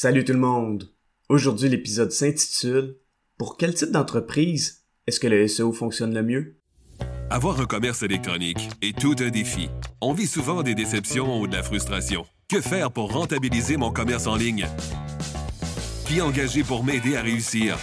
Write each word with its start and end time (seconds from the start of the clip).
Salut 0.00 0.24
tout 0.24 0.32
le 0.32 0.38
monde! 0.38 0.92
Aujourd'hui, 1.28 1.68
l'épisode 1.68 2.12
s'intitule 2.12 2.98
Pour 3.36 3.56
quel 3.56 3.74
type 3.74 3.90
d'entreprise 3.90 4.84
est-ce 5.08 5.18
que 5.18 5.26
le 5.26 5.48
SEO 5.48 5.72
fonctionne 5.72 6.14
le 6.14 6.22
mieux? 6.22 6.60
Avoir 7.30 7.60
un 7.60 7.64
commerce 7.64 8.04
électronique 8.04 8.68
est 8.80 8.96
tout 8.96 9.16
un 9.18 9.30
défi. 9.30 9.68
On 10.00 10.12
vit 10.12 10.28
souvent 10.28 10.62
des 10.62 10.76
déceptions 10.76 11.40
ou 11.40 11.48
de 11.48 11.56
la 11.56 11.64
frustration. 11.64 12.24
Que 12.48 12.60
faire 12.60 12.92
pour 12.92 13.12
rentabiliser 13.12 13.76
mon 13.76 13.90
commerce 13.90 14.28
en 14.28 14.36
ligne? 14.36 14.68
Qui 16.06 16.20
engager 16.20 16.62
pour 16.62 16.84
m'aider 16.84 17.16
à 17.16 17.22
réussir? 17.22 17.76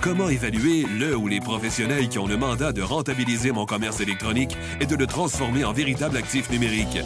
Comment 0.00 0.28
évaluer 0.28 0.84
le 0.84 1.16
ou 1.16 1.26
les 1.26 1.40
professionnels 1.40 2.08
qui 2.08 2.20
ont 2.20 2.28
le 2.28 2.36
mandat 2.36 2.72
de 2.72 2.82
rentabiliser 2.82 3.50
mon 3.50 3.66
commerce 3.66 3.98
électronique 3.98 4.56
et 4.80 4.86
de 4.86 4.94
le 4.94 5.08
transformer 5.08 5.64
en 5.64 5.72
véritable 5.72 6.16
actif 6.16 6.48
numérique? 6.48 6.98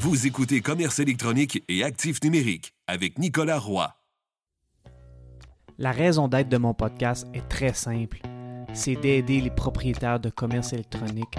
Vous 0.00 0.26
écoutez 0.26 0.60
Commerce 0.60 0.98
électronique 0.98 1.64
et 1.70 1.82
actif 1.82 2.22
numérique 2.22 2.74
avec 2.86 3.18
Nicolas 3.18 3.58
Roy. 3.58 3.94
La 5.78 5.90
raison 5.90 6.28
d'être 6.28 6.50
de 6.50 6.58
mon 6.58 6.74
podcast 6.74 7.26
est 7.32 7.48
très 7.48 7.72
simple. 7.72 8.18
C'est 8.74 8.94
d'aider 8.96 9.40
les 9.40 9.50
propriétaires 9.50 10.20
de 10.20 10.28
commerce 10.28 10.72
électronique 10.74 11.36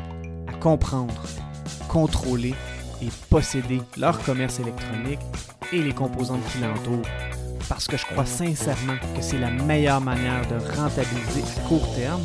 à 0.48 0.54
comprendre, 0.54 1.24
contrôler 1.88 2.56
et 3.02 3.10
posséder 3.30 3.80
leur 3.98 4.22
commerce 4.24 4.60
électronique 4.60 5.20
et 5.72 5.82
les 5.82 5.94
composantes 5.94 6.44
qui 6.52 6.60
l'entourent. 6.60 7.08
Parce 7.70 7.88
que 7.88 7.96
je 7.96 8.06
crois 8.06 8.26
sincèrement 8.26 8.98
que 9.16 9.22
c'est 9.22 9.40
la 9.40 9.52
meilleure 9.52 10.02
manière 10.02 10.48
de 10.48 10.56
rentabiliser 10.76 11.44
à 11.58 11.68
court 11.68 11.96
terme 11.96 12.24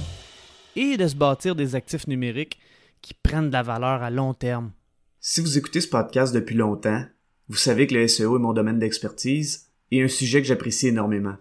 et 0.76 0.96
de 0.96 1.06
se 1.06 1.14
bâtir 1.14 1.54
des 1.54 1.74
actifs 1.74 2.08
numériques 2.08 2.58
qui 3.02 3.12
prennent 3.14 3.48
de 3.48 3.52
la 3.52 3.62
valeur 3.62 4.02
à 4.02 4.10
long 4.10 4.32
terme. 4.32 4.72
Si 5.20 5.40
vous 5.40 5.58
écoutez 5.58 5.82
ce 5.82 5.88
podcast 5.88 6.34
depuis 6.34 6.56
longtemps, 6.56 7.04
vous 7.48 7.56
savez 7.56 7.86
que 7.86 7.94
le 7.94 8.08
SEO 8.08 8.36
est 8.36 8.40
mon 8.40 8.54
domaine 8.54 8.78
d'expertise 8.78 9.68
et 9.90 10.02
un 10.02 10.08
sujet 10.08 10.40
que 10.40 10.48
j'apprécie 10.48 10.88
énormément. 10.88 11.36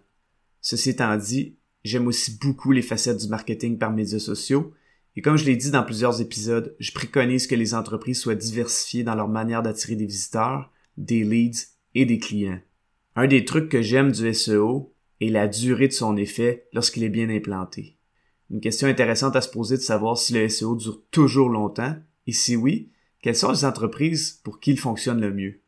Ceci 0.69 0.89
étant 0.89 1.15
dit, 1.15 1.55
j'aime 1.85 2.07
aussi 2.07 2.37
beaucoup 2.41 2.73
les 2.73 2.81
facettes 2.81 3.21
du 3.21 3.29
marketing 3.29 3.77
par 3.77 3.93
médias 3.93 4.19
sociaux 4.19 4.73
et 5.15 5.21
comme 5.21 5.37
je 5.37 5.45
l'ai 5.45 5.55
dit 5.55 5.71
dans 5.71 5.85
plusieurs 5.85 6.19
épisodes, 6.19 6.75
je 6.77 6.91
préconise 6.91 7.47
que 7.47 7.55
les 7.55 7.73
entreprises 7.73 8.19
soient 8.19 8.35
diversifiées 8.35 9.05
dans 9.05 9.15
leur 9.15 9.29
manière 9.29 9.63
d'attirer 9.63 9.95
des 9.95 10.05
visiteurs, 10.05 10.69
des 10.97 11.23
leads 11.23 11.67
et 11.95 12.05
des 12.05 12.19
clients. 12.19 12.59
Un 13.15 13.27
des 13.27 13.45
trucs 13.45 13.69
que 13.69 13.81
j'aime 13.81 14.11
du 14.11 14.33
SEO 14.33 14.93
est 15.21 15.29
la 15.29 15.47
durée 15.47 15.87
de 15.87 15.93
son 15.93 16.17
effet 16.17 16.67
lorsqu'il 16.73 17.05
est 17.05 17.09
bien 17.09 17.29
implanté. 17.29 17.95
Une 18.49 18.59
question 18.59 18.89
intéressante 18.89 19.37
à 19.37 19.41
se 19.41 19.49
poser 19.49 19.77
de 19.77 19.81
savoir 19.81 20.17
si 20.17 20.33
le 20.33 20.49
SEO 20.49 20.75
dure 20.75 21.01
toujours 21.11 21.47
longtemps 21.47 21.95
et 22.25 22.33
si 22.33 22.57
oui, 22.57 22.91
quelles 23.21 23.37
sont 23.37 23.51
les 23.51 23.63
entreprises 23.63 24.41
pour 24.43 24.59
qui 24.59 24.71
il 24.71 24.79
fonctionne 24.79 25.21
le 25.21 25.33
mieux? 25.33 25.61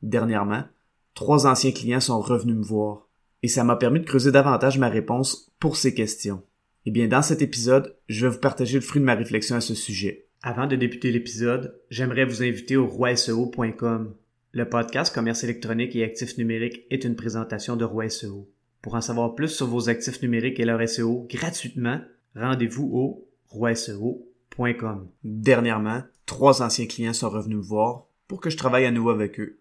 Dernièrement, 0.00 0.64
trois 1.12 1.46
anciens 1.46 1.72
clients 1.72 2.00
sont 2.00 2.22
revenus 2.22 2.56
me 2.56 2.64
voir 2.64 3.07
et 3.42 3.48
ça 3.48 3.64
m'a 3.64 3.76
permis 3.76 4.00
de 4.00 4.04
creuser 4.04 4.32
davantage 4.32 4.78
ma 4.78 4.88
réponse 4.88 5.52
pour 5.60 5.76
ces 5.76 5.94
questions. 5.94 6.42
Eh 6.86 6.90
bien, 6.90 7.08
dans 7.08 7.22
cet 7.22 7.42
épisode, 7.42 7.96
je 8.08 8.26
vais 8.26 8.32
vous 8.32 8.40
partager 8.40 8.74
le 8.74 8.80
fruit 8.80 9.00
de 9.00 9.06
ma 9.06 9.14
réflexion 9.14 9.56
à 9.56 9.60
ce 9.60 9.74
sujet. 9.74 10.26
Avant 10.42 10.66
de 10.66 10.76
débuter 10.76 11.10
l'épisode, 11.10 11.78
j'aimerais 11.90 12.24
vous 12.24 12.42
inviter 12.42 12.76
au 12.76 12.86
roiseo.com. 12.86 14.14
Le 14.52 14.68
podcast 14.68 15.14
Commerce 15.14 15.44
électronique 15.44 15.94
et 15.96 16.04
actifs 16.04 16.38
numériques 16.38 16.84
est 16.90 17.04
une 17.04 17.16
présentation 17.16 17.76
de 17.76 17.84
Roi 17.84 18.08
SEO. 18.08 18.48
Pour 18.80 18.94
en 18.94 19.00
savoir 19.00 19.34
plus 19.34 19.48
sur 19.48 19.66
vos 19.66 19.88
actifs 19.88 20.22
numériques 20.22 20.60
et 20.60 20.64
leur 20.64 20.88
SEO 20.88 21.26
gratuitement, 21.28 22.00
rendez-vous 22.34 22.88
au 22.92 23.28
roiseo.com. 23.48 25.08
Dernièrement, 25.24 26.02
trois 26.24 26.62
anciens 26.62 26.86
clients 26.86 27.12
sont 27.12 27.28
revenus 27.28 27.58
me 27.58 27.62
voir 27.62 28.06
pour 28.28 28.40
que 28.40 28.50
je 28.50 28.56
travaille 28.56 28.86
à 28.86 28.90
nouveau 28.90 29.10
avec 29.10 29.38
eux. 29.40 29.58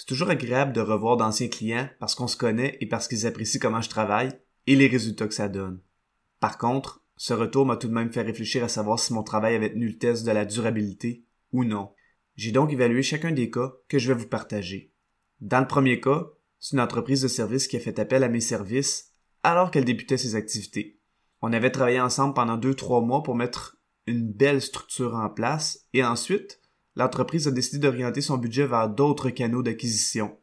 C'est 0.00 0.06
toujours 0.06 0.30
agréable 0.30 0.72
de 0.72 0.80
revoir 0.80 1.18
d'anciens 1.18 1.48
clients 1.48 1.90
parce 1.98 2.14
qu'on 2.14 2.26
se 2.26 2.38
connaît 2.38 2.78
et 2.80 2.86
parce 2.86 3.06
qu'ils 3.06 3.26
apprécient 3.26 3.60
comment 3.60 3.82
je 3.82 3.90
travaille 3.90 4.30
et 4.66 4.74
les 4.74 4.86
résultats 4.86 5.28
que 5.28 5.34
ça 5.34 5.50
donne. 5.50 5.82
Par 6.40 6.56
contre, 6.56 7.04
ce 7.18 7.34
retour 7.34 7.66
m'a 7.66 7.76
tout 7.76 7.86
de 7.86 7.92
même 7.92 8.10
fait 8.10 8.22
réfléchir 8.22 8.64
à 8.64 8.68
savoir 8.68 8.98
si 8.98 9.12
mon 9.12 9.22
travail 9.22 9.54
avait 9.54 9.74
tenu 9.74 9.88
le 9.88 9.98
test 9.98 10.24
de 10.24 10.30
la 10.30 10.46
durabilité 10.46 11.26
ou 11.52 11.64
non. 11.64 11.92
J'ai 12.34 12.50
donc 12.50 12.72
évalué 12.72 13.02
chacun 13.02 13.30
des 13.30 13.50
cas 13.50 13.74
que 13.88 13.98
je 13.98 14.10
vais 14.10 14.18
vous 14.18 14.26
partager. 14.26 14.94
Dans 15.42 15.60
le 15.60 15.66
premier 15.66 16.00
cas, 16.00 16.30
c'est 16.60 16.76
une 16.76 16.80
entreprise 16.80 17.20
de 17.20 17.28
service 17.28 17.68
qui 17.68 17.76
a 17.76 17.80
fait 17.80 17.98
appel 17.98 18.24
à 18.24 18.30
mes 18.30 18.40
services 18.40 19.12
alors 19.42 19.70
qu'elle 19.70 19.84
débutait 19.84 20.16
ses 20.16 20.34
activités. 20.34 20.98
On 21.42 21.52
avait 21.52 21.70
travaillé 21.70 22.00
ensemble 22.00 22.32
pendant 22.32 22.56
deux, 22.56 22.72
trois 22.72 23.02
mois 23.02 23.22
pour 23.22 23.34
mettre 23.34 23.76
une 24.06 24.32
belle 24.32 24.62
structure 24.62 25.14
en 25.14 25.28
place 25.28 25.86
et 25.92 26.02
ensuite, 26.02 26.59
l'entreprise 26.96 27.48
a 27.48 27.50
décidé 27.50 27.78
d'orienter 27.78 28.20
son 28.20 28.38
budget 28.38 28.66
vers 28.66 28.88
d'autres 28.88 29.30
canaux 29.30 29.62
d'acquisition. 29.62 30.36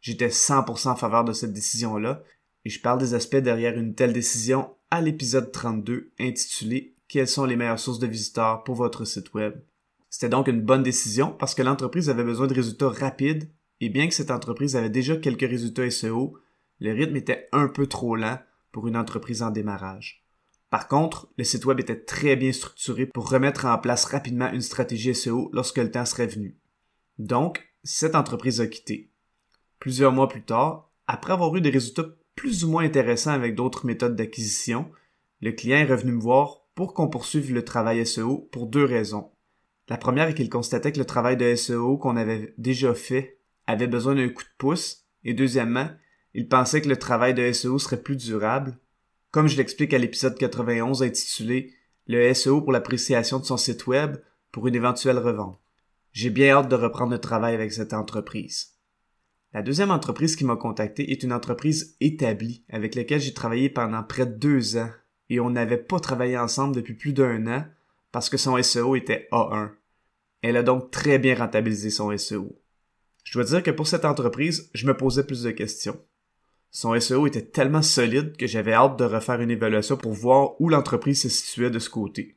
J'étais 0.00 0.28
100% 0.28 0.88
en 0.88 0.96
faveur 0.96 1.24
de 1.24 1.32
cette 1.32 1.52
décision-là 1.52 2.22
et 2.64 2.70
je 2.70 2.80
parle 2.80 2.98
des 2.98 3.14
aspects 3.14 3.36
derrière 3.36 3.78
une 3.78 3.94
telle 3.94 4.12
décision 4.12 4.74
à 4.90 5.00
l'épisode 5.00 5.50
32 5.50 6.12
intitulé 6.20 6.94
Quelles 7.08 7.28
sont 7.28 7.44
les 7.44 7.56
meilleures 7.56 7.78
sources 7.78 7.98
de 7.98 8.06
visiteurs 8.06 8.64
pour 8.64 8.74
votre 8.74 9.04
site 9.04 9.34
web. 9.34 9.54
C'était 10.10 10.28
donc 10.28 10.48
une 10.48 10.62
bonne 10.62 10.82
décision 10.82 11.32
parce 11.32 11.54
que 11.54 11.62
l'entreprise 11.62 12.08
avait 12.08 12.24
besoin 12.24 12.46
de 12.46 12.54
résultats 12.54 12.88
rapides 12.88 13.50
et 13.80 13.88
bien 13.88 14.06
que 14.06 14.14
cette 14.14 14.30
entreprise 14.30 14.76
avait 14.76 14.90
déjà 14.90 15.16
quelques 15.16 15.48
résultats 15.48 15.90
SEO, 15.90 16.38
le 16.80 16.92
rythme 16.92 17.16
était 17.16 17.48
un 17.52 17.68
peu 17.68 17.86
trop 17.86 18.16
lent 18.16 18.38
pour 18.72 18.88
une 18.88 18.96
entreprise 18.96 19.42
en 19.42 19.50
démarrage. 19.50 20.23
Par 20.74 20.88
contre, 20.88 21.28
le 21.38 21.44
site 21.44 21.66
web 21.66 21.78
était 21.78 22.00
très 22.00 22.34
bien 22.34 22.50
structuré 22.50 23.06
pour 23.06 23.30
remettre 23.30 23.64
en 23.64 23.78
place 23.78 24.06
rapidement 24.06 24.50
une 24.50 24.60
stratégie 24.60 25.14
SEO 25.14 25.48
lorsque 25.52 25.78
le 25.78 25.88
temps 25.88 26.04
serait 26.04 26.26
venu. 26.26 26.56
Donc, 27.20 27.62
cette 27.84 28.16
entreprise 28.16 28.60
a 28.60 28.66
quitté. 28.66 29.12
Plusieurs 29.78 30.10
mois 30.10 30.26
plus 30.26 30.42
tard, 30.42 30.90
après 31.06 31.32
avoir 31.32 31.54
eu 31.54 31.60
des 31.60 31.70
résultats 31.70 32.08
plus 32.34 32.64
ou 32.64 32.70
moins 32.72 32.82
intéressants 32.82 33.30
avec 33.30 33.54
d'autres 33.54 33.86
méthodes 33.86 34.16
d'acquisition, 34.16 34.90
le 35.40 35.52
client 35.52 35.76
est 35.76 35.84
revenu 35.84 36.10
me 36.10 36.20
voir 36.20 36.62
pour 36.74 36.92
qu'on 36.92 37.06
poursuive 37.06 37.54
le 37.54 37.64
travail 37.64 38.04
SEO 38.04 38.48
pour 38.50 38.66
deux 38.66 38.84
raisons. 38.84 39.30
La 39.88 39.96
première 39.96 40.26
est 40.26 40.34
qu'il 40.34 40.50
constatait 40.50 40.90
que 40.90 40.98
le 40.98 41.04
travail 41.04 41.36
de 41.36 41.54
SEO 41.54 41.98
qu'on 41.98 42.16
avait 42.16 42.52
déjà 42.58 42.94
fait 42.94 43.38
avait 43.68 43.86
besoin 43.86 44.16
d'un 44.16 44.28
coup 44.28 44.42
de 44.42 44.48
pouce, 44.58 45.04
et 45.22 45.34
deuxièmement, 45.34 45.88
il 46.34 46.48
pensait 46.48 46.82
que 46.82 46.88
le 46.88 46.96
travail 46.96 47.32
de 47.32 47.52
SEO 47.52 47.78
serait 47.78 48.02
plus 48.02 48.16
durable, 48.16 48.76
comme 49.34 49.48
je 49.48 49.56
l'explique 49.56 49.92
à 49.92 49.98
l'épisode 49.98 50.38
91 50.38 51.02
intitulé 51.02 51.74
Le 52.06 52.32
SEO 52.32 52.60
pour 52.60 52.70
l'appréciation 52.70 53.40
de 53.40 53.44
son 53.44 53.56
site 53.56 53.88
web 53.88 54.18
pour 54.52 54.68
une 54.68 54.76
éventuelle 54.76 55.18
revente. 55.18 55.58
J'ai 56.12 56.30
bien 56.30 56.54
hâte 56.54 56.68
de 56.68 56.76
reprendre 56.76 57.10
le 57.10 57.18
travail 57.18 57.52
avec 57.52 57.72
cette 57.72 57.94
entreprise. 57.94 58.74
La 59.52 59.62
deuxième 59.62 59.90
entreprise 59.90 60.36
qui 60.36 60.44
m'a 60.44 60.54
contacté 60.54 61.10
est 61.10 61.24
une 61.24 61.32
entreprise 61.32 61.96
établie 62.00 62.64
avec 62.68 62.94
laquelle 62.94 63.20
j'ai 63.20 63.34
travaillé 63.34 63.68
pendant 63.68 64.04
près 64.04 64.24
de 64.24 64.34
deux 64.34 64.76
ans 64.76 64.90
et 65.28 65.40
on 65.40 65.50
n'avait 65.50 65.78
pas 65.78 65.98
travaillé 65.98 66.38
ensemble 66.38 66.76
depuis 66.76 66.94
plus 66.94 67.12
d'un 67.12 67.44
an 67.48 67.64
parce 68.12 68.28
que 68.28 68.36
son 68.36 68.62
SEO 68.62 68.94
était 68.94 69.26
A1. 69.32 69.70
Elle 70.42 70.56
a 70.56 70.62
donc 70.62 70.92
très 70.92 71.18
bien 71.18 71.34
rentabilisé 71.34 71.90
son 71.90 72.16
SEO. 72.16 72.56
Je 73.24 73.32
dois 73.36 73.48
dire 73.48 73.64
que 73.64 73.72
pour 73.72 73.88
cette 73.88 74.04
entreprise, 74.04 74.70
je 74.74 74.86
me 74.86 74.96
posais 74.96 75.26
plus 75.26 75.42
de 75.42 75.50
questions. 75.50 76.00
Son 76.76 76.98
SEO 76.98 77.28
était 77.28 77.40
tellement 77.40 77.82
solide 77.82 78.36
que 78.36 78.48
j'avais 78.48 78.72
hâte 78.72 78.98
de 78.98 79.04
refaire 79.04 79.40
une 79.40 79.52
évaluation 79.52 79.96
pour 79.96 80.12
voir 80.12 80.60
où 80.60 80.68
l'entreprise 80.68 81.22
se 81.22 81.28
situait 81.28 81.70
de 81.70 81.78
ce 81.78 81.88
côté. 81.88 82.36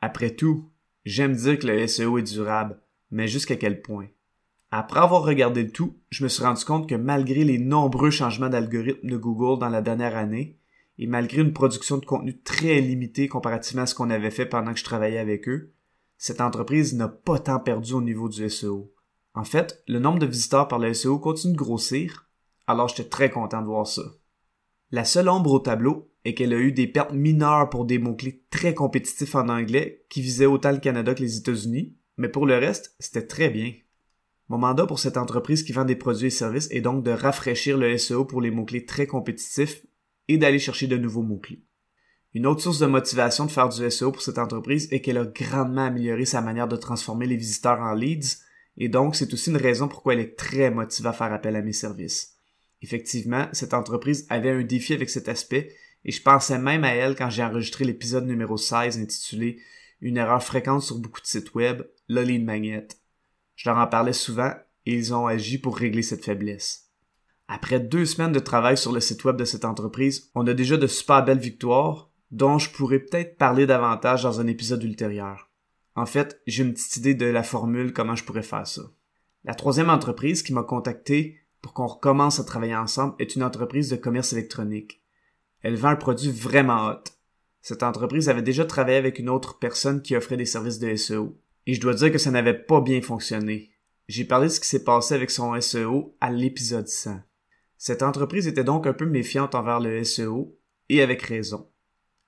Après 0.00 0.30
tout, 0.30 0.68
j'aime 1.04 1.36
dire 1.36 1.56
que 1.56 1.68
le 1.68 1.86
SEO 1.86 2.18
est 2.18 2.24
durable, 2.24 2.80
mais 3.12 3.28
jusqu'à 3.28 3.54
quel 3.54 3.80
point? 3.80 4.08
Après 4.72 4.98
avoir 4.98 5.22
regardé 5.22 5.62
le 5.62 5.70
tout, 5.70 5.94
je 6.10 6.24
me 6.24 6.28
suis 6.28 6.42
rendu 6.42 6.64
compte 6.64 6.88
que 6.88 6.96
malgré 6.96 7.44
les 7.44 7.58
nombreux 7.58 8.10
changements 8.10 8.48
d'algorithme 8.48 9.08
de 9.08 9.16
Google 9.16 9.60
dans 9.60 9.68
la 9.68 9.82
dernière 9.82 10.16
année, 10.16 10.58
et 10.98 11.06
malgré 11.06 11.40
une 11.40 11.52
production 11.52 11.98
de 11.98 12.04
contenu 12.04 12.40
très 12.40 12.80
limitée 12.80 13.28
comparativement 13.28 13.82
à 13.82 13.86
ce 13.86 13.94
qu'on 13.94 14.10
avait 14.10 14.32
fait 14.32 14.46
pendant 14.46 14.72
que 14.72 14.80
je 14.80 14.84
travaillais 14.84 15.18
avec 15.18 15.48
eux, 15.48 15.70
cette 16.18 16.40
entreprise 16.40 16.96
n'a 16.96 17.06
pas 17.06 17.38
tant 17.38 17.60
perdu 17.60 17.92
au 17.92 18.02
niveau 18.02 18.28
du 18.28 18.50
SEO. 18.50 18.92
En 19.34 19.44
fait, 19.44 19.84
le 19.86 20.00
nombre 20.00 20.18
de 20.18 20.26
visiteurs 20.26 20.66
par 20.66 20.80
le 20.80 20.92
SEO 20.92 21.20
continue 21.20 21.52
de 21.52 21.58
grossir, 21.58 22.26
alors 22.70 22.88
j'étais 22.88 23.08
très 23.08 23.30
content 23.30 23.60
de 23.60 23.66
voir 23.66 23.86
ça. 23.86 24.02
La 24.90 25.04
seule 25.04 25.28
ombre 25.28 25.52
au 25.52 25.60
tableau 25.60 26.10
est 26.24 26.34
qu'elle 26.34 26.52
a 26.52 26.58
eu 26.58 26.72
des 26.72 26.86
pertes 26.86 27.12
mineures 27.12 27.70
pour 27.70 27.84
des 27.84 27.98
mots-clés 27.98 28.44
très 28.50 28.74
compétitifs 28.74 29.34
en 29.34 29.48
anglais 29.48 30.04
qui 30.08 30.20
visaient 30.20 30.46
autant 30.46 30.72
le 30.72 30.78
Canada 30.78 31.14
que 31.14 31.22
les 31.22 31.38
États-Unis, 31.38 31.96
mais 32.16 32.28
pour 32.28 32.46
le 32.46 32.56
reste, 32.58 32.94
c'était 32.98 33.26
très 33.26 33.50
bien. 33.50 33.72
Mon 34.48 34.58
mandat 34.58 34.86
pour 34.86 34.98
cette 34.98 35.16
entreprise 35.16 35.62
qui 35.62 35.72
vend 35.72 35.84
des 35.84 35.96
produits 35.96 36.26
et 36.26 36.30
services 36.30 36.68
est 36.72 36.80
donc 36.80 37.04
de 37.04 37.12
rafraîchir 37.12 37.78
le 37.78 37.96
SEO 37.96 38.24
pour 38.24 38.40
les 38.40 38.50
mots-clés 38.50 38.84
très 38.84 39.06
compétitifs 39.06 39.86
et 40.26 40.38
d'aller 40.38 40.58
chercher 40.58 40.88
de 40.88 40.96
nouveaux 40.96 41.22
mots-clés. 41.22 41.62
Une 42.34 42.46
autre 42.46 42.60
source 42.60 42.78
de 42.78 42.86
motivation 42.86 43.46
de 43.46 43.50
faire 43.50 43.68
du 43.68 43.88
SEO 43.90 44.12
pour 44.12 44.22
cette 44.22 44.38
entreprise 44.38 44.88
est 44.92 45.00
qu'elle 45.00 45.18
a 45.18 45.24
grandement 45.24 45.86
amélioré 45.86 46.24
sa 46.24 46.40
manière 46.40 46.68
de 46.68 46.76
transformer 46.76 47.26
les 47.26 47.36
visiteurs 47.36 47.80
en 47.80 47.94
leads, 47.94 48.38
et 48.76 48.88
donc 48.88 49.16
c'est 49.16 49.32
aussi 49.32 49.50
une 49.50 49.56
raison 49.56 49.88
pourquoi 49.88 50.14
elle 50.14 50.20
est 50.20 50.36
très 50.36 50.70
motivée 50.70 51.08
à 51.08 51.12
faire 51.12 51.32
appel 51.32 51.56
à 51.56 51.62
mes 51.62 51.72
services. 51.72 52.39
Effectivement, 52.82 53.48
cette 53.52 53.74
entreprise 53.74 54.26
avait 54.30 54.50
un 54.50 54.62
défi 54.62 54.94
avec 54.94 55.10
cet 55.10 55.28
aspect, 55.28 55.74
et 56.04 56.12
je 56.12 56.22
pensais 56.22 56.58
même 56.58 56.84
à 56.84 56.94
elle 56.94 57.14
quand 57.14 57.30
j'ai 57.30 57.44
enregistré 57.44 57.84
l'épisode 57.84 58.26
numéro 58.26 58.56
16 58.56 58.98
intitulé 58.98 59.60
Une 60.00 60.16
erreur 60.16 60.42
fréquente 60.42 60.82
sur 60.82 60.98
beaucoup 60.98 61.20
de 61.20 61.26
sites 61.26 61.54
web, 61.54 61.82
ligne 62.08 62.44
magnet. 62.44 62.88
Je 63.54 63.68
leur 63.68 63.78
en 63.78 63.86
parlais 63.86 64.14
souvent, 64.14 64.54
et 64.86 64.94
ils 64.94 65.12
ont 65.12 65.26
agi 65.26 65.58
pour 65.58 65.76
régler 65.76 66.02
cette 66.02 66.24
faiblesse. 66.24 66.90
Après 67.48 67.80
deux 67.80 68.06
semaines 68.06 68.32
de 68.32 68.38
travail 68.38 68.78
sur 68.78 68.92
le 68.92 69.00
site 69.00 69.24
web 69.24 69.36
de 69.36 69.44
cette 69.44 69.64
entreprise, 69.64 70.30
on 70.34 70.46
a 70.46 70.54
déjà 70.54 70.76
de 70.76 70.86
super 70.86 71.24
belles 71.24 71.38
victoires, 71.38 72.10
dont 72.30 72.58
je 72.58 72.70
pourrais 72.70 73.00
peut-être 73.00 73.36
parler 73.36 73.66
davantage 73.66 74.22
dans 74.22 74.40
un 74.40 74.46
épisode 74.46 74.84
ultérieur. 74.84 75.50
En 75.96 76.06
fait, 76.06 76.40
j'ai 76.46 76.62
une 76.62 76.72
petite 76.72 76.96
idée 76.96 77.14
de 77.14 77.26
la 77.26 77.42
formule 77.42 77.92
comment 77.92 78.14
je 78.14 78.24
pourrais 78.24 78.42
faire 78.42 78.66
ça. 78.66 78.82
La 79.44 79.54
troisième 79.54 79.90
entreprise 79.90 80.42
qui 80.42 80.52
m'a 80.52 80.62
contacté 80.62 81.39
pour 81.62 81.74
qu'on 81.74 81.86
recommence 81.86 82.40
à 82.40 82.44
travailler 82.44 82.76
ensemble 82.76 83.14
est 83.18 83.36
une 83.36 83.42
entreprise 83.42 83.90
de 83.90 83.96
commerce 83.96 84.32
électronique. 84.32 85.02
Elle 85.62 85.76
vend 85.76 85.90
un 85.90 85.96
produit 85.96 86.30
vraiment 86.30 86.88
hot. 86.88 87.04
Cette 87.60 87.82
entreprise 87.82 88.28
avait 88.28 88.42
déjà 88.42 88.64
travaillé 88.64 88.96
avec 88.96 89.18
une 89.18 89.28
autre 89.28 89.58
personne 89.58 90.00
qui 90.00 90.16
offrait 90.16 90.38
des 90.38 90.46
services 90.46 90.78
de 90.78 90.94
SEO. 90.96 91.36
Et 91.66 91.74
je 91.74 91.80
dois 91.80 91.94
dire 91.94 92.10
que 92.10 92.18
ça 92.18 92.30
n'avait 92.30 92.58
pas 92.58 92.80
bien 92.80 93.02
fonctionné. 93.02 93.70
J'ai 94.08 94.24
parlé 94.24 94.48
de 94.48 94.52
ce 94.52 94.60
qui 94.60 94.68
s'est 94.68 94.84
passé 94.84 95.14
avec 95.14 95.30
son 95.30 95.60
SEO 95.60 96.16
à 96.20 96.30
l'épisode 96.30 96.88
100. 96.88 97.20
Cette 97.76 98.02
entreprise 98.02 98.46
était 98.46 98.64
donc 98.64 98.86
un 98.86 98.92
peu 98.92 99.06
méfiante 99.06 99.54
envers 99.54 99.80
le 99.80 100.02
SEO, 100.04 100.58
et 100.90 101.00
avec 101.00 101.22
raison. 101.22 101.70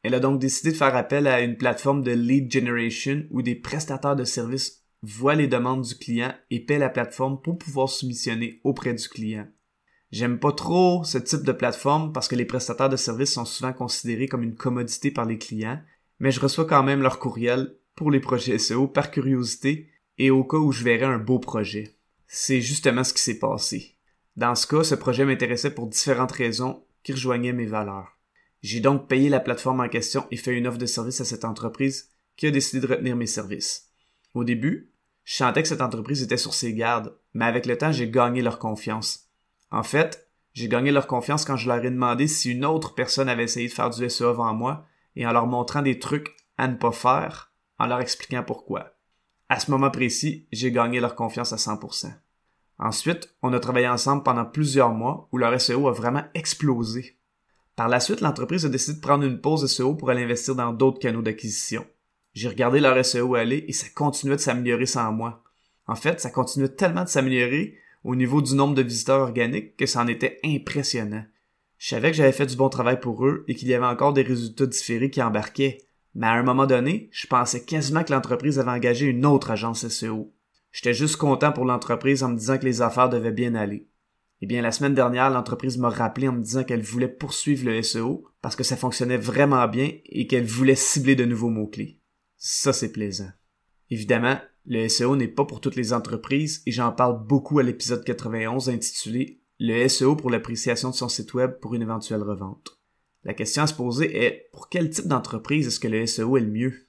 Elle 0.02 0.14
a 0.14 0.20
donc 0.20 0.40
décidé 0.40 0.70
de 0.70 0.76
faire 0.76 0.96
appel 0.96 1.26
à 1.26 1.40
une 1.43 1.56
plateforme 1.56 2.02
de 2.02 2.12
lead 2.12 2.50
generation 2.50 3.25
où 3.31 3.43
des 3.43 3.55
prestataires 3.55 4.17
de 4.17 4.25
services 4.25 4.81
voient 5.02 5.34
les 5.34 5.49
demandes 5.49 5.82
du 5.82 5.94
client 5.96 6.34
et 6.50 6.60
paient 6.60 6.78
la 6.78 6.88
plateforme 6.88 7.40
pour 7.40 7.58
pouvoir 7.58 7.88
soumissionner 7.88 8.60
auprès 8.64 8.94
du 8.94 9.08
client. 9.08 9.49
J'aime 10.12 10.38
pas 10.38 10.52
trop 10.52 11.04
ce 11.04 11.19
type 11.19 11.43
de 11.43 11.52
plateforme 11.52 12.12
parce 12.12 12.28
que 12.28 12.37
les 12.37 12.44
prestataires 12.44 12.90
de 12.90 12.96
services 12.96 13.32
sont 13.32 13.44
souvent 13.44 13.72
considérés 13.72 14.28
comme 14.28 14.43
une 14.43 14.54
commodité 14.54 15.10
par 15.10 15.25
les 15.25 15.38
clients, 15.38 15.81
mais 16.20 16.31
je 16.31 16.40
reçois 16.40 16.66
quand 16.66 16.82
même 16.82 17.02
leur 17.02 17.19
courriel 17.19 17.75
pour 17.94 18.10
les 18.10 18.20
projets 18.20 18.58
SEO 18.58 18.88
par 18.88 19.10
curiosité 19.10 19.88
et 20.19 20.31
au 20.31 20.44
cas 20.44 20.58
où 20.58 20.70
je 20.70 20.84
verrais 20.84 21.06
un 21.06 21.19
beau 21.19 21.38
projet. 21.38 21.96
C'est 22.26 22.60
justement 22.60 23.05
ce 23.05 23.14
qui 23.14 23.22
s'est 23.22 23.38
passé. 23.38 23.96
Dans 24.37 24.55
ce 24.55 24.66
cas, 24.66 24.84
ce 24.84 24.94
projet 24.94 25.25
m'intéressait 25.25 25.75
pour 25.75 25.88
différentes 25.88 26.32
raisons 26.32 26.84
qui 27.02 27.12
rejoignaient 27.12 27.52
mes 27.52 27.66
valeurs. 27.66 28.19
J'ai 28.62 28.81
donc 28.81 29.08
payé 29.08 29.28
la 29.28 29.40
plateforme 29.40 29.81
en 29.81 29.88
question 29.88 30.26
et 30.31 30.37
fait 30.37 30.56
une 30.56 30.66
offre 30.66 30.78
de 30.78 30.87
service 30.87 31.20
à 31.20 31.25
cette 31.25 31.44
entreprise 31.44 32.10
qui 32.37 32.46
a 32.46 32.50
décidé 32.50 32.81
de 32.81 32.90
retenir 32.90 33.16
mes 33.16 33.26
services. 33.26 33.90
Au 34.34 34.44
début, 34.44 34.92
je 35.24 35.36
sentais 35.36 35.62
que 35.62 35.69
cette 35.69 35.82
entreprise 35.82 36.22
était 36.22 36.36
sur 36.36 36.54
ses 36.54 36.74
gardes, 36.74 37.16
mais 37.34 37.44
avec 37.44 37.66
le 37.66 37.78
temps, 37.78 37.92
j'ai 37.92 38.10
gagné 38.10 38.42
leur 38.42 38.58
confiance. 38.58 39.28
En 39.70 39.82
fait, 39.82 40.28
j'ai 40.52 40.69
gagné 40.69 40.90
leur 40.90 41.06
confiance 41.06 41.44
quand 41.44 41.56
je 41.56 41.69
leur 41.69 41.84
ai 41.84 41.90
demandé 41.90 42.26
si 42.26 42.50
une 42.50 42.64
autre 42.64 42.94
personne 42.94 43.28
avait 43.28 43.44
essayé 43.44 43.69
de 43.69 43.72
faire 43.72 43.90
du 43.90 44.08
SEO 44.08 44.28
avant 44.28 44.52
moi 44.52 44.86
et 45.16 45.26
en 45.26 45.32
leur 45.32 45.46
montrant 45.46 45.82
des 45.82 45.98
trucs 45.98 46.36
à 46.58 46.69
ne 46.69 46.76
pas 46.76 46.92
faire, 46.92 47.52
en 47.78 47.86
leur 47.86 48.00
expliquant 48.00 48.42
pourquoi. 48.42 48.94
À 49.48 49.58
ce 49.58 49.70
moment 49.70 49.90
précis, 49.90 50.46
j'ai 50.52 50.72
gagné 50.72 51.00
leur 51.00 51.14
confiance 51.14 51.52
à 51.52 51.56
100%. 51.56 52.12
Ensuite, 52.78 53.34
on 53.42 53.52
a 53.52 53.60
travaillé 53.60 53.88
ensemble 53.88 54.22
pendant 54.22 54.44
plusieurs 54.44 54.92
mois 54.92 55.28
où 55.30 55.38
leur 55.38 55.58
SEO 55.60 55.88
a 55.88 55.92
vraiment 55.92 56.24
explosé. 56.34 57.19
Par 57.76 57.88
la 57.88 58.00
suite, 58.00 58.20
l'entreprise 58.20 58.66
a 58.66 58.69
décidé 58.69 58.96
de 58.96 59.02
prendre 59.02 59.24
une 59.24 59.40
pause 59.40 59.66
SEO 59.66 59.94
pour 59.94 60.10
aller 60.10 60.24
investir 60.24 60.54
dans 60.54 60.72
d'autres 60.72 60.98
canaux 60.98 61.22
d'acquisition. 61.22 61.86
J'ai 62.34 62.49
regardé 62.49 62.81
leur 62.81 63.05
SEO 63.05 63.34
aller 63.34 63.64
et 63.69 63.73
ça 63.73 63.87
continuait 63.94 64.37
de 64.37 64.40
s'améliorer 64.40 64.87
sans 64.87 65.12
moi. 65.12 65.44
En 65.87 65.96
fait, 65.96 66.20
ça 66.20 66.31
continuait 66.31 66.69
tellement 66.69 67.05
de 67.05 67.08
s'améliorer 67.08 67.76
au 68.05 68.17
niveau 68.17 68.40
du 68.40 68.55
nombre 68.55 68.75
de 68.75 68.82
visiteurs 68.82 69.20
organiques 69.20 69.76
que 69.76 69.87
ça 69.87 70.00
en 70.00 70.06
était 70.06 70.40
impressionnant. 70.44 71.25
Je 71.79 71.88
savais 71.88 72.11
que 72.11 72.17
j'avais 72.17 72.32
fait 72.32 72.46
du 72.46 72.56
bon 72.56 72.69
travail 72.69 73.00
pour 73.00 73.26
eux 73.26 73.44
et 73.49 73.55
qu'il 73.55 73.69
y 73.69 73.75
avait 73.75 73.87
encore 73.87 74.12
des 74.12 74.23
résultats 74.23 74.67
différés 74.67 75.11
qui 75.11 75.23
embarquaient. 75.23 75.79
Mais 76.14 76.26
à 76.26 76.32
un 76.32 76.43
moment 76.43 76.67
donné, 76.67 77.08
je 77.12 77.26
pensais 77.26 77.64
quasiment 77.64 78.05
que 78.05 78.12
l'entreprise 78.12 78.58
avait 78.58 78.70
engagé 78.70 79.06
une 79.06 79.26
autre 79.26 79.50
agence 79.50 79.87
SEO. 79.88 80.32
J'étais 80.70 80.94
juste 80.94 81.17
content 81.17 81.52
pour 81.52 81.64
l'entreprise 81.64 82.23
en 82.23 82.31
me 82.31 82.37
disant 82.37 82.58
que 82.58 82.64
les 82.64 82.82
affaires 82.82 83.08
devaient 83.08 83.32
bien 83.32 83.55
aller. 83.55 83.88
Eh 84.40 84.46
bien, 84.46 84.62
la 84.62 84.73
semaine 84.73 84.94
dernière, 84.94 85.31
l'entreprise 85.31 85.79
m'a 85.79 85.88
rappelé 85.88 86.29
en 86.29 86.32
me 86.32 86.43
disant 86.43 86.64
qu'elle 86.64 86.82
voulait 86.82 87.08
poursuivre 87.08 87.67
le 87.67 87.82
SEO 87.82 88.25
parce 88.40 88.56
que 88.56 88.64
ça 88.64 88.76
fonctionnait 88.76 89.17
vraiment 89.17 89.67
bien 89.69 89.90
et 90.06 90.26
qu'elle 90.26 90.44
voulait 90.44 90.75
cibler 90.75 91.14
de 91.14 91.25
nouveaux 91.25 91.50
mots-clés. 91.50 92.01
Ça, 92.44 92.73
c'est 92.73 92.91
plaisant. 92.91 93.31
Évidemment, 93.89 94.37
le 94.67 94.89
SEO 94.89 95.15
n'est 95.15 95.29
pas 95.29 95.44
pour 95.44 95.61
toutes 95.61 95.77
les 95.77 95.93
entreprises 95.93 96.61
et 96.67 96.73
j'en 96.73 96.91
parle 96.91 97.25
beaucoup 97.25 97.61
à 97.61 97.62
l'épisode 97.62 98.03
91 98.03 98.69
intitulé 98.69 99.41
Le 99.61 99.87
SEO 99.87 100.17
pour 100.17 100.29
l'appréciation 100.29 100.91
de 100.91 100.94
son 100.97 101.09
site 101.09 101.35
web 101.35 101.61
pour 101.61 101.77
une 101.77 101.83
éventuelle 101.83 102.25
revente. 102.25 102.81
La 103.23 103.33
question 103.33 103.62
à 103.62 103.69
se 103.69 103.75
poser 103.75 104.25
est 104.25 104.49
pour 104.53 104.69
quel 104.69 104.91
type 104.91 105.06
d'entreprise 105.06 105.69
est-ce 105.69 105.79
que 105.79 105.87
le 105.87 106.05
SEO 106.05 106.37
est 106.37 106.41
le 106.41 106.50
mieux? 106.50 106.89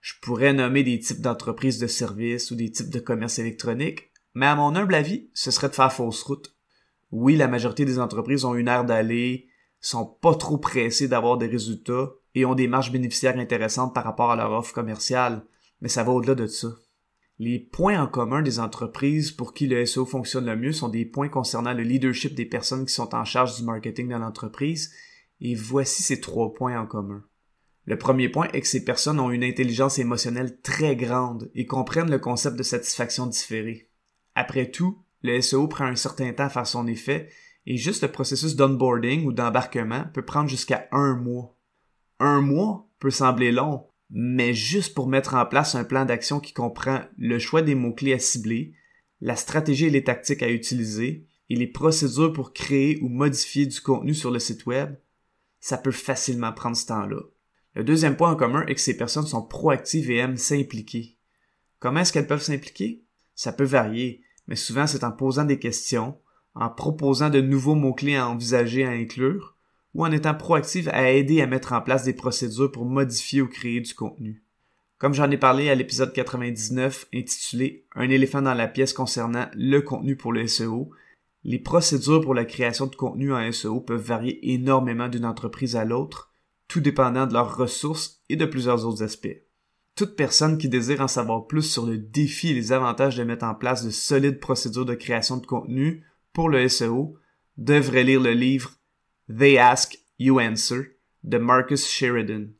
Je 0.00 0.14
pourrais 0.22 0.54
nommer 0.54 0.82
des 0.82 0.98
types 0.98 1.20
d'entreprises 1.20 1.78
de 1.78 1.88
services 1.88 2.50
ou 2.50 2.54
des 2.54 2.72
types 2.72 2.88
de 2.88 2.98
commerce 2.98 3.38
électronique, 3.38 4.12
mais 4.32 4.46
à 4.46 4.56
mon 4.56 4.74
humble 4.74 4.94
avis, 4.94 5.28
ce 5.34 5.50
serait 5.50 5.68
de 5.68 5.74
faire 5.74 5.92
fausse 5.92 6.22
route. 6.22 6.56
Oui, 7.10 7.36
la 7.36 7.48
majorité 7.48 7.84
des 7.84 7.98
entreprises 7.98 8.46
ont 8.46 8.54
une 8.54 8.68
aire 8.68 8.86
d'aller, 8.86 9.46
sont 9.78 10.06
pas 10.06 10.34
trop 10.36 10.56
pressées 10.56 11.06
d'avoir 11.06 11.36
des 11.36 11.48
résultats 11.48 12.14
et 12.36 12.44
ont 12.44 12.54
des 12.54 12.68
marges 12.68 12.92
bénéficiaires 12.92 13.38
intéressantes 13.38 13.94
par 13.94 14.04
rapport 14.04 14.30
à 14.30 14.36
leur 14.36 14.52
offre 14.52 14.74
commerciale, 14.74 15.42
mais 15.80 15.88
ça 15.88 16.04
va 16.04 16.12
au-delà 16.12 16.34
de 16.34 16.46
ça. 16.46 16.68
Les 17.38 17.58
points 17.58 18.00
en 18.00 18.06
commun 18.06 18.42
des 18.42 18.60
entreprises 18.60 19.32
pour 19.32 19.54
qui 19.54 19.66
le 19.66 19.84
SEO 19.86 20.04
fonctionne 20.04 20.44
le 20.44 20.54
mieux 20.54 20.72
sont 20.72 20.90
des 20.90 21.06
points 21.06 21.30
concernant 21.30 21.72
le 21.72 21.82
leadership 21.82 22.34
des 22.34 22.44
personnes 22.44 22.84
qui 22.84 22.92
sont 22.92 23.14
en 23.14 23.24
charge 23.24 23.56
du 23.56 23.64
marketing 23.64 24.10
dans 24.10 24.18
l'entreprise, 24.18 24.92
et 25.40 25.54
voici 25.54 26.02
ces 26.02 26.20
trois 26.20 26.52
points 26.52 26.78
en 26.78 26.86
commun. 26.86 27.24
Le 27.86 27.96
premier 27.96 28.28
point 28.28 28.48
est 28.52 28.60
que 28.60 28.66
ces 28.66 28.84
personnes 28.84 29.20
ont 29.20 29.30
une 29.30 29.44
intelligence 29.44 29.98
émotionnelle 29.98 30.60
très 30.60 30.94
grande 30.94 31.50
et 31.54 31.64
comprennent 31.64 32.10
le 32.10 32.18
concept 32.18 32.56
de 32.56 32.62
satisfaction 32.62 33.26
différée. 33.26 33.88
Après 34.34 34.70
tout, 34.70 34.98
le 35.22 35.40
SEO 35.40 35.68
prend 35.68 35.86
un 35.86 35.96
certain 35.96 36.32
temps 36.34 36.44
à 36.44 36.50
faire 36.50 36.66
son 36.66 36.86
effet 36.86 37.30
et 37.64 37.78
juste 37.78 38.02
le 38.02 38.12
processus 38.12 38.56
d'onboarding 38.56 39.24
ou 39.24 39.32
d'embarquement 39.32 40.04
peut 40.12 40.24
prendre 40.24 40.50
jusqu'à 40.50 40.86
un 40.92 41.16
mois. 41.16 41.55
Un 42.18 42.40
mois 42.40 42.88
peut 42.98 43.10
sembler 43.10 43.52
long, 43.52 43.86
mais 44.10 44.54
juste 44.54 44.94
pour 44.94 45.08
mettre 45.08 45.34
en 45.34 45.44
place 45.46 45.74
un 45.74 45.84
plan 45.84 46.04
d'action 46.04 46.40
qui 46.40 46.52
comprend 46.52 47.02
le 47.18 47.38
choix 47.38 47.62
des 47.62 47.74
mots-clés 47.74 48.14
à 48.14 48.18
cibler, 48.18 48.74
la 49.20 49.36
stratégie 49.36 49.86
et 49.86 49.90
les 49.90 50.04
tactiques 50.04 50.42
à 50.42 50.50
utiliser 50.50 51.26
et 51.48 51.56
les 51.56 51.66
procédures 51.66 52.32
pour 52.32 52.52
créer 52.52 52.98
ou 53.02 53.08
modifier 53.08 53.66
du 53.66 53.80
contenu 53.80 54.14
sur 54.14 54.30
le 54.30 54.38
site 54.38 54.66
web, 54.66 54.96
ça 55.60 55.78
peut 55.78 55.90
facilement 55.90 56.52
prendre 56.52 56.76
ce 56.76 56.86
temps-là. 56.86 57.20
Le 57.74 57.84
deuxième 57.84 58.16
point 58.16 58.30
en 58.30 58.36
commun 58.36 58.64
est 58.66 58.74
que 58.74 58.80
ces 58.80 58.96
personnes 58.96 59.26
sont 59.26 59.42
proactives 59.42 60.10
et 60.10 60.16
aiment 60.16 60.36
s'impliquer. 60.36 61.18
Comment 61.78 62.00
est-ce 62.00 62.12
qu'elles 62.12 62.26
peuvent 62.26 62.42
s'impliquer? 62.42 63.04
Ça 63.34 63.52
peut 63.52 63.64
varier, 63.64 64.22
mais 64.46 64.56
souvent 64.56 64.86
c'est 64.86 65.04
en 65.04 65.12
posant 65.12 65.44
des 65.44 65.58
questions, 65.58 66.18
en 66.54 66.70
proposant 66.70 67.28
de 67.28 67.40
nouveaux 67.40 67.74
mots-clés 67.74 68.16
à 68.16 68.28
envisager 68.28 68.84
à 68.84 68.90
inclure, 68.90 69.55
ou 69.96 70.04
en 70.04 70.12
étant 70.12 70.34
proactive 70.34 70.90
à 70.90 71.10
aider 71.10 71.40
à 71.40 71.46
mettre 71.46 71.72
en 71.72 71.80
place 71.80 72.04
des 72.04 72.12
procédures 72.12 72.70
pour 72.70 72.84
modifier 72.84 73.40
ou 73.40 73.48
créer 73.48 73.80
du 73.80 73.94
contenu. 73.94 74.42
Comme 74.98 75.14
j'en 75.14 75.30
ai 75.30 75.38
parlé 75.38 75.70
à 75.70 75.74
l'épisode 75.74 76.12
99 76.12 77.06
intitulé 77.14 77.86
Un 77.94 78.10
éléphant 78.10 78.42
dans 78.42 78.52
la 78.52 78.68
pièce 78.68 78.92
concernant 78.92 79.46
le 79.54 79.80
contenu 79.80 80.14
pour 80.14 80.34
le 80.34 80.46
SEO, 80.46 80.90
les 81.44 81.58
procédures 81.58 82.20
pour 82.20 82.34
la 82.34 82.44
création 82.44 82.86
de 82.86 82.94
contenu 82.94 83.32
en 83.32 83.50
SEO 83.50 83.80
peuvent 83.80 84.02
varier 84.02 84.52
énormément 84.52 85.08
d'une 85.08 85.24
entreprise 85.24 85.76
à 85.76 85.86
l'autre, 85.86 86.30
tout 86.68 86.80
dépendant 86.80 87.26
de 87.26 87.32
leurs 87.32 87.56
ressources 87.56 88.20
et 88.28 88.36
de 88.36 88.44
plusieurs 88.44 88.86
autres 88.86 89.02
aspects. 89.02 89.44
Toute 89.94 90.14
personne 90.14 90.58
qui 90.58 90.68
désire 90.68 91.00
en 91.00 91.08
savoir 91.08 91.46
plus 91.46 91.62
sur 91.62 91.86
le 91.86 91.96
défi 91.96 92.50
et 92.50 92.54
les 92.54 92.72
avantages 92.72 93.16
de 93.16 93.24
mettre 93.24 93.46
en 93.46 93.54
place 93.54 93.82
de 93.82 93.90
solides 93.90 94.40
procédures 94.40 94.84
de 94.84 94.94
création 94.94 95.38
de 95.38 95.46
contenu 95.46 96.04
pour 96.34 96.50
le 96.50 96.68
SEO 96.68 97.16
devrait 97.56 98.04
lire 98.04 98.20
le 98.20 98.32
livre 98.32 98.72
They 99.28 99.58
Ask, 99.58 99.98
You 100.20 100.40
Answer 100.40 100.96
de 101.24 101.38
Marcus 101.38 101.84
Sheridan. 101.88 102.52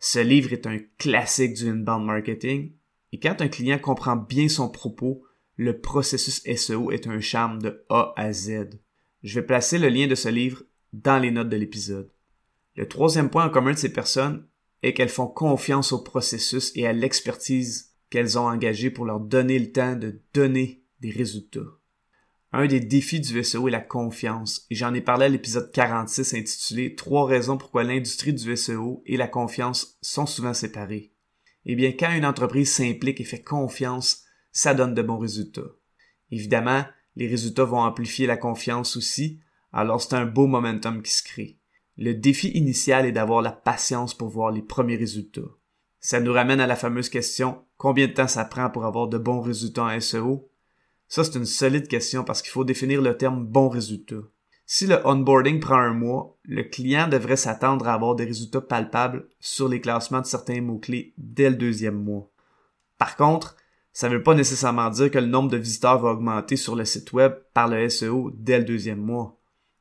Ce 0.00 0.18
livre 0.18 0.52
est 0.52 0.66
un 0.66 0.78
classique 0.98 1.54
du 1.54 1.68
inbound 1.68 2.04
marketing 2.04 2.72
et 3.12 3.20
quand 3.20 3.40
un 3.40 3.46
client 3.46 3.78
comprend 3.78 4.16
bien 4.16 4.48
son 4.48 4.68
propos, 4.68 5.22
le 5.56 5.80
processus 5.80 6.42
SEO 6.56 6.90
est 6.90 7.06
un 7.06 7.20
charme 7.20 7.62
de 7.62 7.84
A 7.88 8.14
à 8.16 8.32
Z. 8.32 8.70
Je 9.22 9.38
vais 9.38 9.46
placer 9.46 9.78
le 9.78 9.88
lien 9.88 10.08
de 10.08 10.16
ce 10.16 10.28
livre 10.28 10.64
dans 10.92 11.20
les 11.20 11.30
notes 11.30 11.50
de 11.50 11.56
l'épisode. 11.56 12.10
Le 12.74 12.88
troisième 12.88 13.30
point 13.30 13.46
en 13.46 13.50
commun 13.50 13.72
de 13.72 13.78
ces 13.78 13.92
personnes 13.92 14.44
est 14.82 14.94
qu'elles 14.94 15.08
font 15.08 15.28
confiance 15.28 15.92
au 15.92 16.02
processus 16.02 16.72
et 16.74 16.86
à 16.86 16.92
l'expertise 16.92 17.94
qu'elles 18.10 18.38
ont 18.38 18.48
engagée 18.48 18.90
pour 18.90 19.04
leur 19.04 19.20
donner 19.20 19.58
le 19.58 19.70
temps 19.70 19.94
de 19.94 20.20
donner 20.34 20.82
des 21.00 21.10
résultats. 21.10 21.77
Un 22.52 22.66
des 22.66 22.80
défis 22.80 23.20
du 23.20 23.44
SEO 23.44 23.68
est 23.68 23.72
la 23.72 23.80
confiance, 23.80 24.66
et 24.70 24.74
j'en 24.74 24.94
ai 24.94 25.02
parlé 25.02 25.26
à 25.26 25.28
l'épisode 25.28 25.70
46 25.70 26.32
intitulé 26.32 26.94
Trois 26.94 27.26
raisons 27.26 27.58
pourquoi 27.58 27.84
l'industrie 27.84 28.32
du 28.32 28.56
SEO 28.56 29.02
et 29.04 29.18
la 29.18 29.28
confiance 29.28 29.98
sont 30.00 30.24
souvent 30.24 30.54
séparées. 30.54 31.12
Eh 31.66 31.76
bien, 31.76 31.92
quand 31.92 32.10
une 32.10 32.24
entreprise 32.24 32.72
s'implique 32.72 33.20
et 33.20 33.24
fait 33.24 33.42
confiance, 33.42 34.24
ça 34.50 34.72
donne 34.72 34.94
de 34.94 35.02
bons 35.02 35.18
résultats. 35.18 35.76
Évidemment, 36.30 36.84
les 37.16 37.26
résultats 37.26 37.64
vont 37.64 37.80
amplifier 37.80 38.26
la 38.26 38.38
confiance 38.38 38.96
aussi, 38.96 39.40
alors 39.72 40.00
c'est 40.00 40.14
un 40.14 40.24
beau 40.24 40.46
momentum 40.46 41.02
qui 41.02 41.12
se 41.12 41.22
crée. 41.22 41.58
Le 41.98 42.14
défi 42.14 42.48
initial 42.48 43.04
est 43.04 43.12
d'avoir 43.12 43.42
la 43.42 43.52
patience 43.52 44.14
pour 44.14 44.28
voir 44.28 44.52
les 44.52 44.62
premiers 44.62 44.96
résultats. 44.96 45.40
Ça 46.00 46.20
nous 46.20 46.32
ramène 46.32 46.60
à 46.60 46.66
la 46.66 46.76
fameuse 46.76 47.10
question 47.10 47.64
combien 47.76 48.06
de 48.06 48.12
temps 48.12 48.28
ça 48.28 48.46
prend 48.46 48.70
pour 48.70 48.86
avoir 48.86 49.08
de 49.08 49.18
bons 49.18 49.40
résultats 49.40 49.84
en 49.84 50.00
SEO 50.00 50.48
Ça, 51.08 51.24
c'est 51.24 51.38
une 51.38 51.46
solide 51.46 51.88
question 51.88 52.22
parce 52.22 52.42
qu'il 52.42 52.50
faut 52.50 52.64
définir 52.64 53.00
le 53.02 53.16
terme 53.16 53.44
bon 53.44 53.68
résultat. 53.68 54.22
Si 54.66 54.86
le 54.86 55.04
onboarding 55.06 55.60
prend 55.60 55.78
un 55.78 55.94
mois, 55.94 56.36
le 56.44 56.62
client 56.62 57.08
devrait 57.08 57.38
s'attendre 57.38 57.88
à 57.88 57.94
avoir 57.94 58.14
des 58.14 58.26
résultats 58.26 58.60
palpables 58.60 59.26
sur 59.40 59.66
les 59.66 59.80
classements 59.80 60.20
de 60.20 60.26
certains 60.26 60.60
mots-clés 60.60 61.14
dès 61.16 61.48
le 61.48 61.56
deuxième 61.56 62.02
mois. 62.02 62.30
Par 62.98 63.16
contre, 63.16 63.56
ça 63.94 64.08
ne 64.08 64.16
veut 64.16 64.22
pas 64.22 64.34
nécessairement 64.34 64.90
dire 64.90 65.10
que 65.10 65.18
le 65.18 65.26
nombre 65.26 65.50
de 65.50 65.56
visiteurs 65.56 65.98
va 65.98 66.10
augmenter 66.10 66.56
sur 66.56 66.76
le 66.76 66.84
site 66.84 67.12
web 67.14 67.32
par 67.54 67.68
le 67.68 67.88
SEO 67.88 68.30
dès 68.34 68.58
le 68.58 68.64
deuxième 68.64 69.00
mois. 69.00 69.40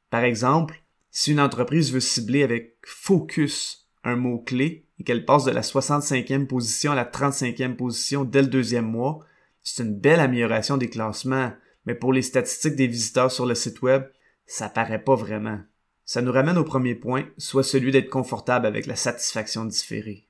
Par 0.09 0.23
exemple, 0.23 0.81
si 1.11 1.33
une 1.33 1.41
entreprise 1.41 1.91
veut 1.91 1.99
cibler 1.99 2.43
avec 2.43 2.77
focus 2.85 3.89
un 4.05 4.15
mot-clé 4.15 4.85
et 4.99 5.03
qu'elle 5.03 5.25
passe 5.25 5.43
de 5.43 5.51
la 5.51 5.61
65e 5.61 6.47
position 6.47 6.93
à 6.93 6.95
la 6.95 7.05
35e 7.05 7.75
position 7.75 8.23
dès 8.23 8.41
le 8.41 8.47
deuxième 8.47 8.89
mois, 8.89 9.19
c'est 9.67 9.83
une 9.83 9.99
belle 9.99 10.21
amélioration 10.21 10.77
des 10.77 10.89
classements, 10.89 11.51
mais 11.85 11.93
pour 11.93 12.13
les 12.13 12.21
statistiques 12.21 12.77
des 12.77 12.87
visiteurs 12.87 13.31
sur 13.31 13.45
le 13.45 13.53
site 13.53 13.81
web, 13.81 14.03
ça 14.45 14.69
paraît 14.69 15.03
pas 15.03 15.15
vraiment. 15.15 15.59
Ça 16.05 16.21
nous 16.21 16.31
ramène 16.31 16.57
au 16.57 16.63
premier 16.63 16.95
point, 16.95 17.25
soit 17.37 17.63
celui 17.63 17.91
d'être 17.91 18.09
confortable 18.09 18.65
avec 18.65 18.85
la 18.85 18.95
satisfaction 18.95 19.65
différée. 19.65 20.29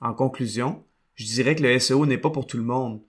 En 0.00 0.14
conclusion, 0.14 0.84
je 1.16 1.24
dirais 1.24 1.56
que 1.56 1.64
le 1.64 1.76
SEO 1.80 2.06
n'est 2.06 2.16
pas 2.16 2.30
pour 2.30 2.46
tout 2.46 2.58
le 2.58 2.62
monde, 2.62 3.02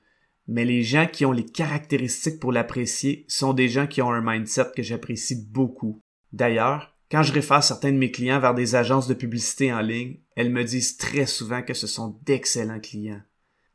mais 0.47 0.65
les 0.65 0.81
gens 0.81 1.05
qui 1.05 1.25
ont 1.25 1.31
les 1.31 1.45
caractéristiques 1.45 2.39
pour 2.39 2.51
l'apprécier 2.51 3.25
sont 3.27 3.53
des 3.53 3.69
gens 3.69 3.85
qui 3.85 4.01
ont 4.01 4.11
un 4.11 4.23
mindset 4.23 4.71
que 4.75 4.81
j'apprécie 4.81 5.45
beaucoup. 5.51 6.01
D'ailleurs, 6.33 6.97
quand 7.11 7.21
je 7.21 7.33
réfère 7.33 7.63
certains 7.63 7.91
de 7.91 7.97
mes 7.97 8.09
clients 8.09 8.39
vers 8.39 8.55
des 8.55 8.73
agences 8.73 9.07
de 9.07 9.13
publicité 9.13 9.71
en 9.71 9.81
ligne, 9.81 10.17
elles 10.35 10.51
me 10.51 10.63
disent 10.63 10.97
très 10.97 11.27
souvent 11.27 11.61
que 11.61 11.75
ce 11.75 11.85
sont 11.85 12.17
d'excellents 12.23 12.79
clients. 12.79 13.21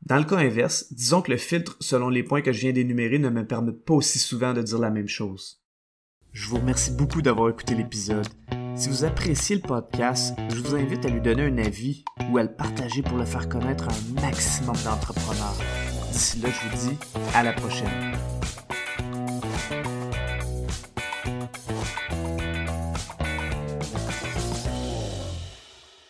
Dans 0.05 0.17
le 0.17 0.25
cas 0.25 0.37
inverse, 0.37 0.91
disons 0.91 1.21
que 1.21 1.31
le 1.31 1.37
filtre 1.37 1.77
selon 1.79 2.09
les 2.09 2.23
points 2.23 2.41
que 2.41 2.51
je 2.51 2.59
viens 2.59 2.73
d'énumérer 2.73 3.19
ne 3.19 3.29
me 3.29 3.47
permet 3.47 3.71
pas 3.71 3.93
aussi 3.93 4.19
souvent 4.19 4.53
de 4.53 4.61
dire 4.61 4.79
la 4.79 4.89
même 4.89 5.07
chose. 5.07 5.61
Je 6.33 6.49
vous 6.49 6.57
remercie 6.57 6.91
beaucoup 6.91 7.21
d'avoir 7.21 7.49
écouté 7.49 7.73
l'épisode. 7.73 8.27
Si 8.75 8.89
vous 8.89 9.05
appréciez 9.05 9.55
le 9.55 9.61
podcast, 9.61 10.35
je 10.49 10.59
vous 10.59 10.75
invite 10.75 11.05
à 11.05 11.09
lui 11.09 11.21
donner 11.21 11.43
un 11.43 11.57
avis 11.57 12.03
ou 12.29 12.37
à 12.37 12.43
le 12.43 12.53
partager 12.53 13.01
pour 13.01 13.17
le 13.17 13.23
faire 13.23 13.47
connaître 13.47 13.87
à 13.87 13.93
un 13.93 14.21
maximum 14.21 14.75
d'entrepreneurs. 14.83 15.57
D'ici 16.11 16.39
là, 16.41 16.49
je 16.49 16.67
vous 16.67 16.89
dis 16.89 16.97
à 17.33 17.43
la 17.43 17.53
prochaine. 17.53 18.13